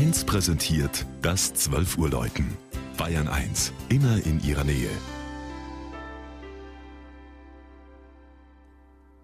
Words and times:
1 0.00 0.24
präsentiert 0.24 1.04
das 1.20 1.52
12 1.52 1.98
Uhr 1.98 2.08
Läuten. 2.08 2.56
Bayern 2.96 3.28
1, 3.28 3.70
immer 3.90 4.16
in 4.24 4.42
ihrer 4.42 4.64
Nähe. 4.64 4.88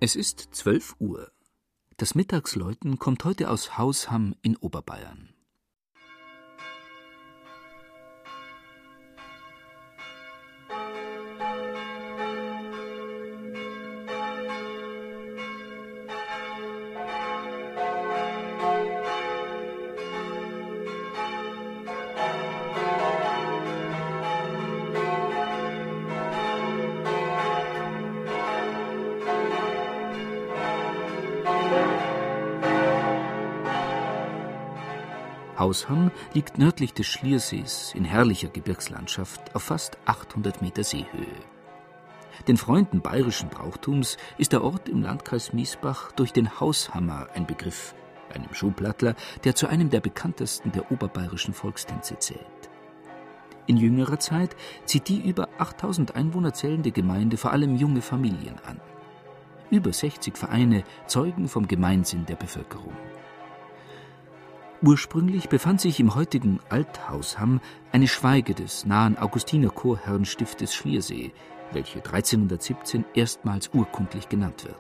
Es 0.01 0.15
ist 0.17 0.51
12 0.53 0.97
Uhr. 0.99 1.33
Das 1.97 2.15
Mittagsläuten 2.15 2.99
kommt 2.99 3.25
heute 3.25 3.49
aus 3.49 3.79
Hausham 3.79 4.35
in 4.43 4.55
Oberbayern. 4.59 5.31
Hausham 35.59 36.11
liegt 36.35 36.59
nördlich 36.59 36.93
des 36.93 37.07
Schliersees 37.07 37.93
in 37.95 38.05
herrlicher 38.05 38.49
Gebirgslandschaft 38.49 39.55
auf 39.55 39.63
fast 39.65 39.99
800 40.05 40.61
Meter 40.63 40.85
Seehöhe. 40.85 41.27
Den 42.47 42.57
Freunden 42.57 43.01
bayerischen 43.01 43.49
Brauchtums 43.49 44.19
ist 44.37 44.53
der 44.53 44.63
Ort 44.63 44.89
im 44.89 45.03
Landkreis 45.03 45.53
Miesbach 45.53 46.13
durch 46.13 46.33
den 46.33 46.61
Haushammer 46.61 47.29
ein 47.35 47.47
Begriff, 47.47 47.95
einem 48.33 48.53
Schuhplattler, 48.53 49.15
der 49.45 49.55
zu 49.55 49.67
einem 49.67 49.91
der 49.91 50.01
bekanntesten 50.01 50.73
der 50.73 50.93
oberbayerischen 50.93 51.55
Volkstänze 51.55 52.19
zählt. 52.19 52.41
In 53.67 53.79
jüngerer 53.79 54.19
Zeit 54.19 54.55
zieht 54.85 55.09
die 55.09 55.21
über 55.29 55.49
8000 55.59 56.15
Einwohner 56.15 56.53
zählende 56.53 56.93
Gemeinde 56.93 57.37
vor 57.37 57.53
allem 57.53 57.77
junge 57.77 58.03
Familien 58.03 58.59
an. 58.65 58.81
Über 59.71 59.93
60 59.93 60.37
Vereine 60.37 60.85
zeugen 61.07 61.49
vom 61.49 61.67
Gemeinsinn 61.67 62.27
der 62.27 62.37
Bevölkerung. 62.37 62.95
Ursprünglich 64.83 65.49
befand 65.49 65.81
sich 65.81 66.01
im 66.01 66.15
heutigen 66.15 66.61
Althausham 66.69 67.61
eine 67.93 68.07
Schweige 68.07 68.55
des 68.55 68.85
nahen 68.85 69.17
Augustinerchorherrenstiftes 69.17 70.75
Schliersee, 70.75 71.33
welche 71.73 71.99
1317 71.99 73.07
erstmals 73.15 73.71
urkundlich 73.73 74.29
genannt 74.29 74.65
wird. 74.65 74.77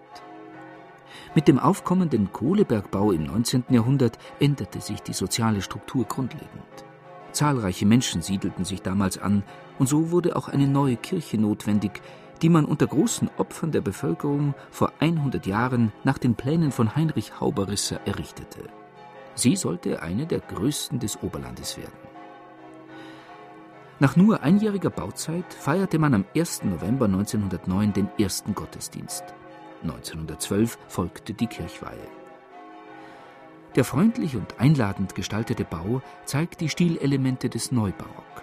Mit 1.34 1.48
dem 1.48 1.58
aufkommenden 1.58 2.30
Kohlebergbau 2.30 3.12
im 3.12 3.24
19. 3.24 3.64
Jahrhundert 3.70 4.18
änderte 4.38 4.82
sich 4.82 5.02
die 5.02 5.14
soziale 5.14 5.62
Struktur 5.62 6.04
grundlegend. 6.04 6.84
Zahlreiche 7.32 7.86
Menschen 7.86 8.20
siedelten 8.20 8.66
sich 8.66 8.82
damals 8.82 9.18
an, 9.18 9.44
und 9.78 9.88
so 9.88 10.10
wurde 10.10 10.36
auch 10.36 10.48
eine 10.48 10.68
neue 10.68 10.96
Kirche 10.96 11.38
notwendig, 11.38 12.02
die 12.42 12.50
man 12.50 12.66
unter 12.66 12.86
großen 12.86 13.30
Opfern 13.38 13.72
der 13.72 13.80
Bevölkerung 13.80 14.54
vor 14.70 14.92
100 15.00 15.46
Jahren 15.46 15.92
nach 16.04 16.18
den 16.18 16.34
Plänen 16.34 16.70
von 16.70 16.94
Heinrich 16.96 17.40
Hauberrisser 17.40 18.00
errichtete. 18.06 18.60
Sie 19.36 19.54
sollte 19.54 20.02
eine 20.02 20.26
der 20.26 20.40
größten 20.40 20.98
des 20.98 21.22
Oberlandes 21.22 21.76
werden. 21.76 22.06
Nach 23.98 24.16
nur 24.16 24.42
einjähriger 24.42 24.90
Bauzeit 24.90 25.54
feierte 25.54 25.98
man 25.98 26.14
am 26.14 26.24
1. 26.34 26.64
November 26.64 27.06
1909 27.06 27.92
den 27.92 28.08
ersten 28.18 28.54
Gottesdienst. 28.54 29.24
1912 29.82 30.78
folgte 30.88 31.32
die 31.32 31.46
Kirchweihe. 31.46 32.08
Der 33.74 33.84
freundlich 33.84 34.36
und 34.36 34.58
einladend 34.58 35.14
gestaltete 35.14 35.64
Bau 35.64 36.00
zeigt 36.24 36.60
die 36.60 36.70
Stilelemente 36.70 37.50
des 37.50 37.72
Neubarock. 37.72 38.42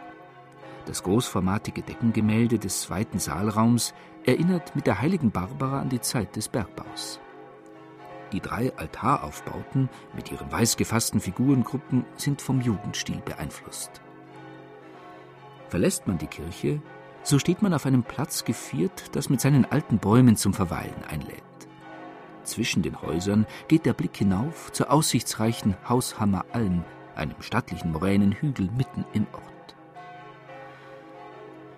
Das 0.86 1.02
großformatige 1.02 1.81
Deckengemälde 1.81 2.59
des 2.59 2.81
zweiten 2.81 3.17
Saalraums 3.17 3.93
erinnert 4.26 4.76
mit 4.76 4.86
der 4.86 5.02
heiligen 5.02 5.32
Barbara 5.32 5.82
an 5.82 5.89
die 5.89 6.02
Zeit 6.02 6.36
des 6.36 6.49
Bergbaus. 6.49 7.20
Die 8.33 8.42
drei 8.42 8.76
Altaraufbauten 8.77 9.89
mit 10.16 10.32
ihren 10.32 10.52
weiß 10.52 10.76
gefassten 10.76 11.20
Figurengruppen 11.20 12.04
sind 12.17 12.42
vom 12.42 12.61
Jugendstil 12.61 13.21
beeinflusst. 13.23 14.02
Verlässt 15.70 16.08
man 16.08 16.17
die 16.17 16.27
Kirche, 16.27 16.82
so 17.21 17.38
steht 17.38 17.61
man 17.61 17.76
auf 17.76 17.86
einem 17.86 18.04
Platz 18.04 18.44
geviert, 18.44 19.16
das 19.16 19.30
mit 19.30 19.39
seinen 19.39 19.66
alten 19.66 19.99
Bäumen 19.99 20.36
zum 20.36 20.54
Verweilen 20.54 21.04
einlädt. 21.08 21.44
Zwischen 22.44 22.82
den 22.82 23.02
Häusern 23.02 23.45
geht 23.67 23.86
der 23.86 23.94
Blick 23.94 24.17
hinauf 24.17 24.71
zur 24.71 24.92
aussichtsreichen 24.92 25.77
Haushammer 25.88 26.44
Alm, 26.52 26.83
einem 27.15 27.39
stattlichen 27.39 27.92
Moränenhügel 27.92 28.67
mitten 28.76 29.05
im 29.14 29.27
Ort. 29.32 29.76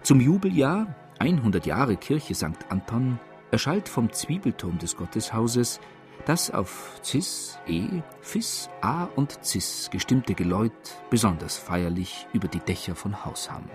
Zum 0.04 0.22
Jubeljahr 0.22 0.88
100 1.20 1.66
Jahre 1.66 1.98
Kirche 1.98 2.34
St. 2.34 2.66
Anton 2.70 3.20
erschallt 3.52 3.90
vom 3.90 4.12
Zwiebelturm 4.12 4.80
des 4.80 4.96
Gotteshauses 4.96 5.82
das 6.26 6.52
auf 6.52 7.00
Cis, 7.04 7.60
E, 7.68 8.02
Fis, 8.22 8.70
A 8.82 9.06
und 9.16 9.40
Cis 9.44 9.90
gestimmte 9.92 10.34
Geläut 10.34 10.72
besonders 11.10 11.58
feierlich 11.58 12.28
über 12.34 12.48
die 12.48 12.60
Dächer 12.60 12.96
von 12.96 13.26
Hausham. 13.26 13.70